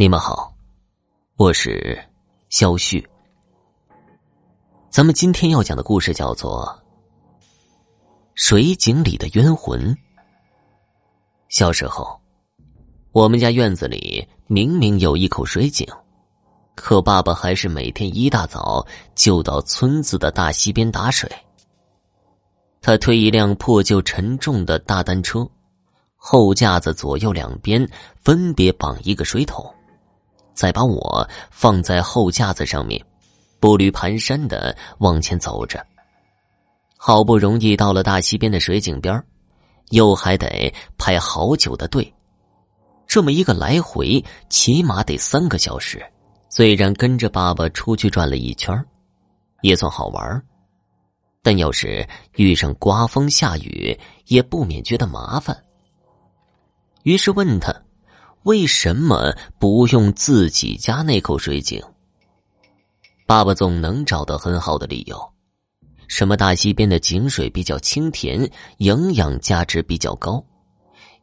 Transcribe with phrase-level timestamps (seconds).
[0.00, 0.54] 你们好，
[1.34, 2.00] 我是
[2.50, 3.04] 肖旭。
[4.90, 6.64] 咱们今天要讲的故事叫做
[8.36, 9.92] 《水井里的冤魂》。
[11.48, 12.16] 小时候，
[13.10, 15.84] 我们家院子里明明有一口水井，
[16.76, 18.86] 可爸爸还是每天一大早
[19.16, 21.28] 就到村子的大溪边打水。
[22.80, 25.44] 他推一辆破旧沉重的大单车，
[26.14, 27.84] 后架子左右两边
[28.22, 29.74] 分别绑一个水桶。
[30.58, 33.00] 再把我放在后架子上面，
[33.60, 35.86] 步履蹒跚的往前走着。
[36.96, 39.24] 好不容易到了大溪边的水井边
[39.90, 42.12] 又还得排好久的队。
[43.06, 46.04] 这么一个来回，起码得三个小时。
[46.48, 48.84] 虽然跟着爸爸出去转了一圈
[49.60, 50.42] 也算好玩
[51.40, 55.56] 但要是遇上刮风下雨，也不免觉得麻烦。
[57.04, 57.72] 于是问他。
[58.48, 61.82] 为什么不用自己家那口水井？
[63.26, 65.20] 爸爸总能找到很好的理由，
[66.06, 70.42] 什么大溪边的井水比较清甜，营养价值比较高，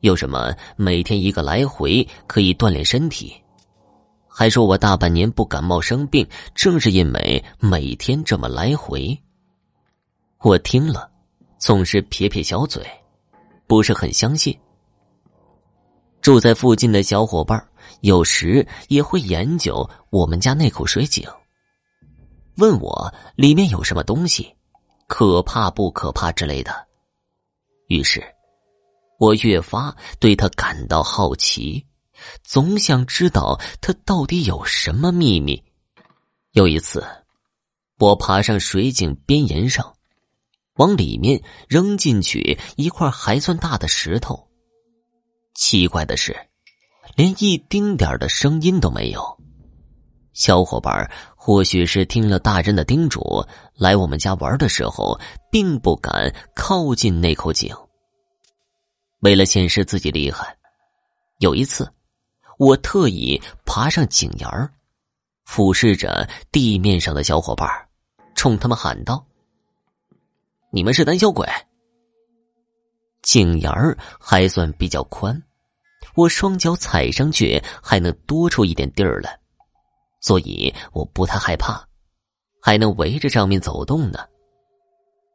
[0.01, 3.35] 又什么每天一个来回可以锻炼身体，
[4.27, 9.19] 还说我大半年不感冒生病，正是因为每天这么来回。
[10.41, 11.09] 我听了，
[11.57, 12.85] 总是撇撇小嘴，
[13.65, 14.55] 不是很相信。
[16.25, 17.63] 住在附近的小伙伴
[18.01, 21.23] 有时也会研究我们家那口水井，
[22.57, 24.51] 问我里面有什么东西，
[25.05, 26.87] 可怕不可怕之类的。
[27.89, 28.23] 于是，
[29.19, 31.85] 我越发对他感到好奇，
[32.43, 35.63] 总想知道他到底有什么秘密。
[36.53, 37.05] 有一次，
[37.99, 39.93] 我爬上水井边沿上，
[40.77, 44.49] 往里面扔进去一块还算大的石头。
[45.55, 46.35] 奇怪的是，
[47.15, 49.39] 连一丁点的声音都没有。
[50.33, 53.41] 小伙伴或许是听了大人的叮嘱，
[53.73, 55.17] 来我们家玩的时候，
[55.49, 57.73] 并不敢靠近那口井。
[59.21, 60.57] 为了显示自己厉害，
[61.39, 61.89] 有一次，
[62.59, 64.69] 我特意爬上井沿儿，
[65.45, 67.69] 俯视着地面上的小伙伴，
[68.35, 69.25] 冲他们喊道
[70.69, 71.47] ：“你们是胆小鬼。”
[73.25, 75.41] 井沿儿还算比较宽，
[76.13, 79.35] 我双脚踩上去还能多出一点地儿来，
[80.21, 81.83] 所以我不太害怕，
[82.61, 84.19] 还能围着上面走动呢。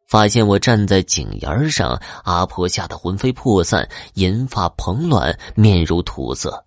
[0.06, 6.64] 发现我站在井沿儿上，阿婆吓得魂飞魄散，银发蓬乱，面如土色，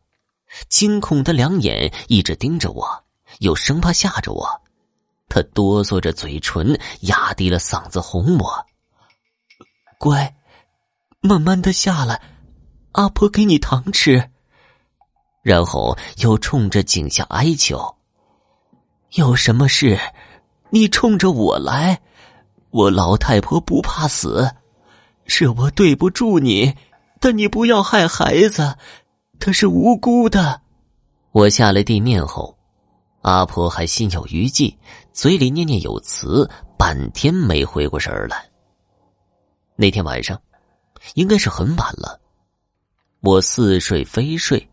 [0.69, 2.85] 惊恐的两眼一直盯着我，
[3.39, 4.45] 又生怕吓着我。
[5.29, 8.65] 他哆嗦着嘴唇，压低了嗓子哄我
[9.97, 10.35] ：“乖。”
[11.25, 12.21] 慢慢的下来，
[12.91, 14.29] 阿婆给你糖吃。
[15.41, 17.95] 然后又冲着井下哀求
[19.15, 19.97] ：“有什么事，
[20.69, 22.01] 你冲着我来。
[22.71, 24.51] 我老太婆不怕死，
[25.25, 26.75] 是我对不住你，
[27.21, 28.75] 但你不要害孩子，
[29.39, 30.59] 他是无辜的。”
[31.31, 32.57] 我下了地面后，
[33.21, 34.77] 阿婆还心有余悸，
[35.13, 38.45] 嘴里念念有词，半天没回过神来。
[39.77, 40.37] 那天晚上。
[41.15, 42.19] 应该是很晚了，
[43.21, 44.69] 我似睡非睡，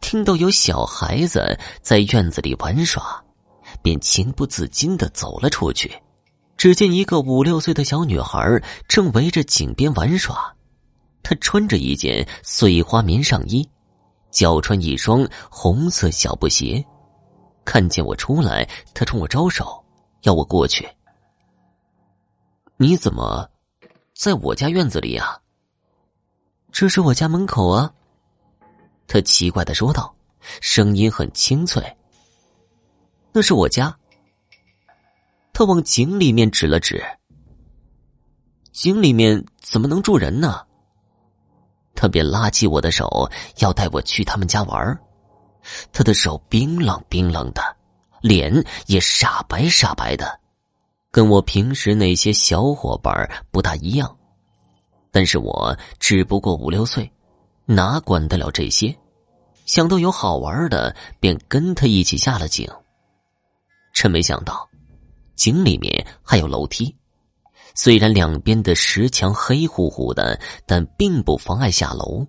[0.00, 3.24] 听到有小孩子在院子里玩耍，
[3.82, 6.02] 便情不自禁的走了出去。
[6.56, 10.54] 只见一个五六岁的小女孩正围着井边玩耍，
[11.22, 13.68] 她穿着一件碎花棉上衣，
[14.30, 16.82] 脚穿一双红色小布鞋。
[17.64, 19.84] 看见我出来，她冲我招手，
[20.22, 20.88] 要我过去。
[22.78, 23.46] 你怎么
[24.14, 25.38] 在我家院子里呀？
[26.78, 27.90] 这是我家门口啊，
[29.08, 30.14] 他奇怪的说道，
[30.60, 31.82] 声音很清脆。
[33.32, 33.96] 那是我家。
[35.54, 37.02] 他往井里面指了指。
[38.72, 40.66] 井里面怎么能住人呢？
[41.94, 43.26] 他便拉起我的手，
[43.56, 45.00] 要带我去他们家玩。
[45.94, 47.62] 他的手冰冷冰冷的，
[48.20, 48.52] 脸
[48.84, 50.38] 也煞白煞白的，
[51.10, 54.15] 跟我平时那些小伙伴不大一样。
[55.16, 57.10] 但是我只不过五六岁，
[57.64, 58.94] 哪管得了这些？
[59.64, 62.70] 想到有好玩的，便跟他一起下了井。
[63.94, 64.68] 真没想到，
[65.34, 66.94] 井里面还有楼梯。
[67.74, 72.26] 虽然两边的石墙黑乎乎的，但并不妨碍下楼，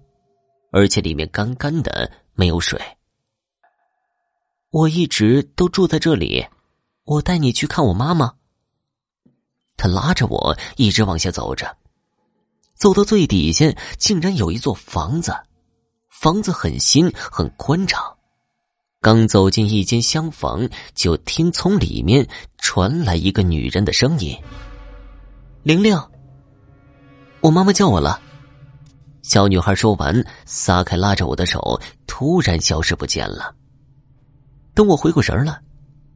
[0.72, 2.80] 而且里面干干的，没有水。
[4.70, 6.48] 我一直都住在这里，
[7.04, 8.34] 我带你去看我妈妈。
[9.76, 11.76] 他拉着我一直往下走着。
[12.78, 13.66] 走到最底下，
[13.98, 15.36] 竟然有一座房子，
[16.10, 18.02] 房子很新很宽敞，
[19.02, 22.28] 刚走进一间厢房，就听从里面
[22.60, 24.38] 传来一个女人的声音
[25.64, 26.00] ：“玲玲，
[27.42, 28.22] 我妈妈叫我了。”
[29.24, 33.54] 小女孩说完，撒开拉着我的手，突然消失不见了。
[34.74, 35.60] 等我回过神来，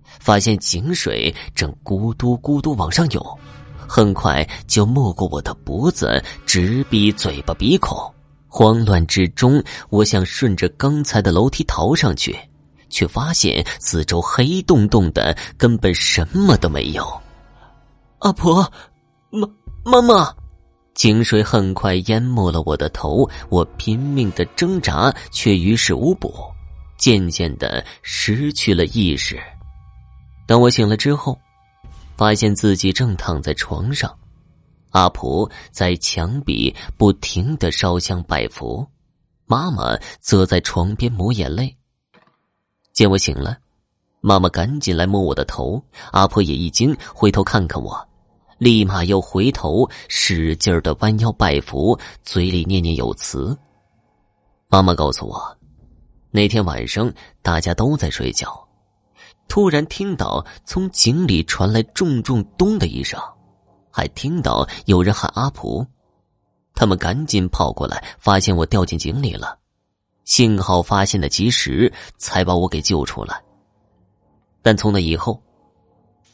[0.03, 3.39] 发现井水正咕嘟咕嘟往上涌，
[3.93, 7.97] 很快就没过我的脖子，直逼嘴巴鼻孔。
[8.47, 12.33] 慌乱之中，我想顺着刚才的楼梯逃上去。
[12.89, 17.05] 却发现四周黑洞洞的，根本什么都没有。
[18.19, 18.69] 阿婆，
[19.29, 19.45] 妈，
[19.83, 20.33] 妈妈，
[20.93, 26.33] 井水很快淹没了我的头，我拼命的挣扎，却于事无补，
[26.97, 29.37] 渐渐的失去了意识。
[30.45, 31.37] 当我醒了之后，
[32.21, 34.15] 发现自己正躺在床上，
[34.91, 38.87] 阿婆在墙壁不停的烧香拜佛，
[39.47, 41.75] 妈妈则在床边抹眼泪。
[42.93, 43.57] 见我醒了，
[44.19, 47.99] 妈妈赶紧来摸我的头，阿婆也一惊，回头看看我，
[48.59, 53.57] 立马又回头使劲的弯腰拜佛，嘴里念念有词。
[54.67, 55.57] 妈妈告诉我，
[56.29, 58.63] 那天晚上大家都在睡觉，
[59.51, 63.19] 突然听到从井里传来重重咚的一声，
[63.91, 65.85] 还听到有人喊阿婆，
[66.73, 69.59] 他们赶紧跑过来，发现我掉进井里了。
[70.23, 73.43] 幸好发现的及时，才把我给救出来。
[74.61, 75.43] 但从那以后，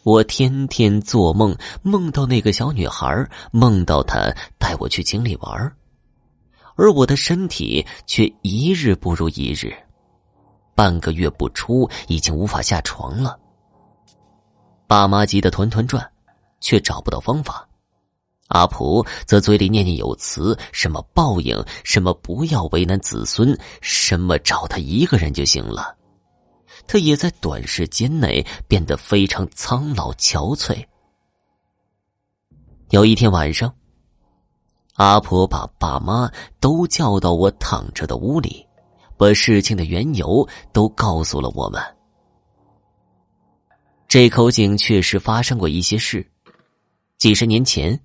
[0.04, 5.76] 我天天做梦，梦到那个小女孩，梦到她带我去井里玩，
[6.76, 9.76] 而我的身体却一日不如一日，
[10.78, 13.36] 半个月不出，已经无法下床了。
[14.86, 16.08] 爸妈急得团团转，
[16.60, 17.68] 却找不到方法。
[18.50, 25.96] 阿婆则嘴里念念有词，什么报应，什么不要为难子孙，什么找他一个人就行了。
[26.86, 30.86] 他也在短时间内变得非常苍老憔悴。
[32.92, 33.74] 有一天晚上，
[34.94, 38.67] 阿婆把爸妈都叫到我躺着的屋里，
[39.18, 41.82] 把事情的缘由都告诉了我们。
[44.08, 46.26] 这口井确实发生过一些事，
[47.18, 48.00] 几十年前。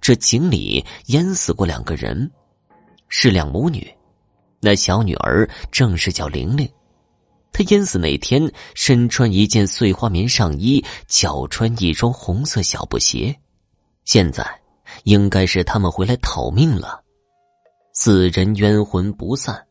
[0.00, 2.30] 这井里淹死过两个人，
[3.08, 3.92] 是两母女。
[4.60, 6.66] 那小女儿正是叫玲玲。
[7.52, 13.36] 她淹死那天身穿一件碎花棉上衣，脚穿一双红色小布鞋。
[14.04, 14.48] 现在
[15.02, 17.02] 应该是他们回来讨命了。
[17.92, 19.66] 死人冤魂不散。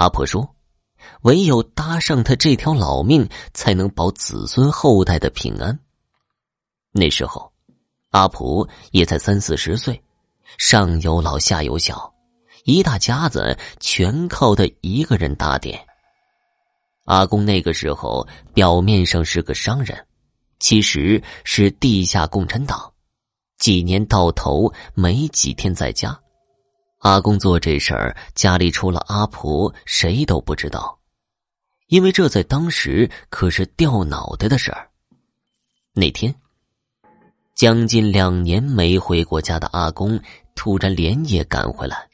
[0.00, 0.56] 阿婆说
[1.28, 5.78] ：“唯有搭上他这条老命，才能保子孙后代的平安。”
[6.90, 7.52] 那时候。
[8.12, 10.02] 阿婆也才三四十岁，
[10.58, 12.12] 上有老下有小，
[12.64, 15.78] 一大家子全靠他一个人打点。
[17.04, 20.06] 阿公那个时候表面上是个商人，
[20.58, 22.92] 其实是地下共产党，
[23.58, 26.20] 几年到头没几天在家。
[27.00, 30.98] 阿公做这事儿，家里除了阿婆谁都不知道，
[31.88, 34.88] 因为这在当时可是掉脑袋的事儿。
[35.92, 36.34] 那天。
[37.52, 40.18] 将近两年没回过家的阿公
[40.54, 42.08] 突然连夜赶回来，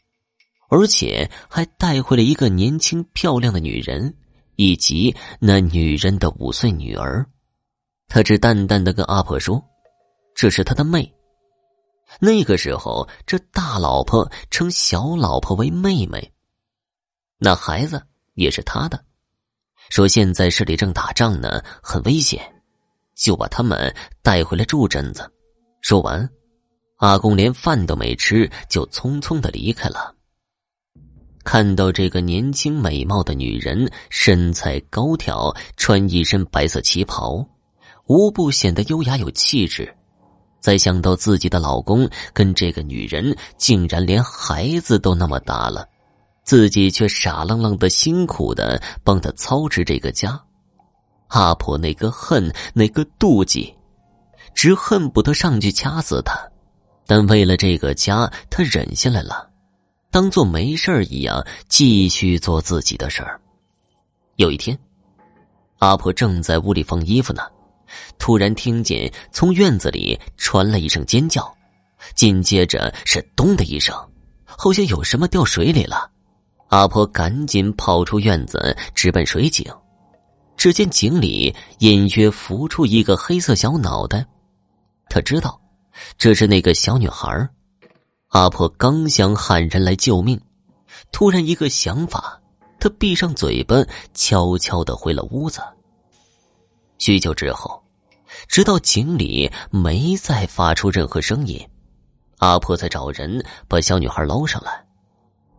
[0.68, 4.12] 而且还带回了一个年轻漂亮的女人，
[4.56, 7.24] 以及那女人的五岁女儿。
[8.08, 9.62] 他只淡淡的跟阿婆说
[10.34, 11.14] ：“这是他的妹。”
[12.20, 16.32] 那个时候，这大老婆称小老婆为妹妹，
[17.38, 18.02] 那孩子
[18.34, 19.04] 也是他的。
[19.90, 22.40] 说现在市里正打仗呢，很危险，
[23.14, 25.30] 就把他们带回来住阵子。
[25.80, 26.28] 说完，
[26.96, 30.14] 阿公连饭都没吃，就匆匆的离开了。
[31.44, 37.46] 看到这个年轻美貌的女人，身材高挑，穿一身白色旗袍，
[38.06, 39.96] 无不显得优雅有气质。
[40.66, 45.88] 再想到自己的老公跟这个女人竟然连孩子都那么大了，
[46.42, 50.36] 自己却傻愣愣的辛苦的帮他操持这个家，
[51.28, 53.72] 阿婆那个恨，那个妒忌。
[54.56, 56.36] 只恨不得上去掐死他，
[57.06, 59.48] 但为了这个家，他忍下来了，
[60.10, 63.40] 当做没事一样继续做自己的事儿。
[64.34, 64.76] 有一天，
[65.78, 67.44] 阿婆正在屋里放衣服呢，
[68.18, 71.52] 突然听见从院子里传来一声尖叫，
[72.14, 73.94] 紧接着是“咚”的一声，
[74.44, 76.10] 好像有什么掉水里了。
[76.68, 79.64] 阿婆赶紧跑出院子，直奔水井。
[80.56, 84.26] 只见井里隐约浮出一个黑色小脑袋。
[85.08, 85.60] 他知道，
[86.18, 87.48] 这是那个小女孩。
[88.28, 90.40] 阿婆刚想喊人来救命，
[91.12, 92.40] 突然一个想法，
[92.80, 93.76] 他闭上嘴巴，
[94.14, 95.60] 悄悄的回了屋子。
[96.98, 97.82] 许久之后，
[98.48, 101.60] 直到井里没再发出任何声音，
[102.38, 104.84] 阿婆才找人把小女孩捞上来。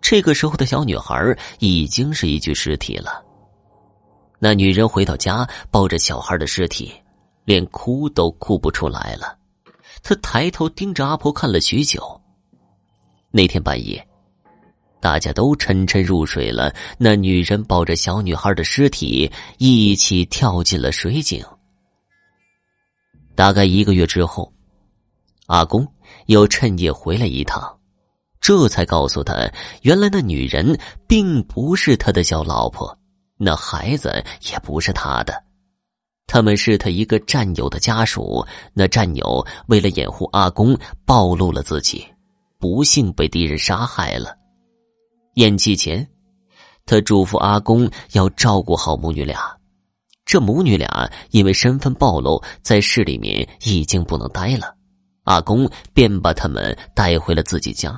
[0.02, 3.24] 这个时候的小女孩已经是一具尸体了。
[4.40, 6.94] 那女人回到家，抱着小孩的尸体，
[7.44, 9.38] 连哭都哭不出来了。
[10.04, 12.22] 她抬头盯着阿婆看了许久。
[13.32, 14.07] 那天半夜。
[15.00, 21.44] 大家都沉沉入睡了，那女人抱着小女孩的尸体一起跳进了水井。
[23.36, 24.52] 大概一个月之后，
[25.46, 25.88] 阿公
[26.26, 27.78] 又趁夜回来一趟，
[28.42, 29.50] 这才告诉他，
[29.84, 30.78] 原来那女人
[31.08, 32.98] 并不是他的小老婆，
[33.38, 35.44] 那孩子也不是他的，
[36.26, 38.46] 他们是他一个战友的家属。
[38.74, 42.06] 那战友为了掩护阿公，暴露了自己，
[42.58, 44.37] 不幸被敌人杀害了。
[45.38, 46.08] 咽气前，
[46.88, 49.56] 他嘱咐阿公要照顾好母女俩。
[50.26, 54.76] 这母女俩因为身份暴露，在市里面已经不能待了，
[55.26, 57.98] 阿公便把他们带回了自己家。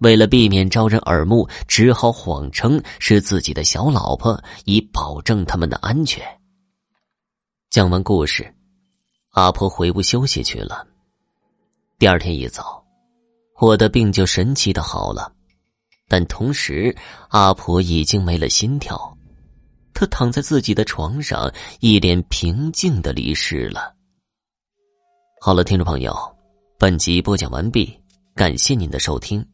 [0.00, 6.24] 为了避免招人耳目，只好谎称是自己的小老婆，以保证他们的安全。
[7.68, 8.54] 讲完故事，
[9.32, 10.86] 阿婆回屋休息去了。
[11.98, 12.82] 第二天一早，
[13.60, 15.30] 我的病就神奇的好了。
[16.08, 16.96] 但同时，
[17.28, 19.16] 阿婆已经没了心跳，
[19.92, 23.94] 她躺在自己的床上，一脸平静的离世了。
[25.40, 26.16] 好了，听众朋友，
[26.78, 27.96] 本集播讲完毕，
[28.34, 29.46] 感谢您的收听。